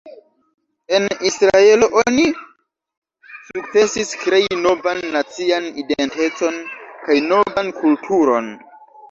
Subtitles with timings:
[0.99, 2.23] En Israelo oni
[3.49, 6.59] sukcesis krei novan nacian identecon
[7.05, 8.53] kaj novan kulturon.